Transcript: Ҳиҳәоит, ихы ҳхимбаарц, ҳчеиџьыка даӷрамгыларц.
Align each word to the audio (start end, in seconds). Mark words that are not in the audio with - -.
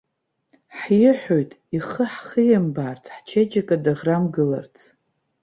Ҳиҳәоит, 0.79 1.51
ихы 1.75 2.03
ҳхимбаарц, 2.13 3.03
ҳчеиџьыка 3.15 3.75
даӷрамгыларц. 3.83 4.75